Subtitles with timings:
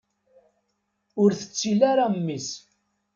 [1.21, 2.47] Ur tettil ara mmi-s.